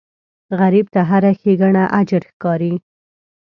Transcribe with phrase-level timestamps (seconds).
[0.59, 2.73] غریب ته هره ښېګڼه اجر ښکاري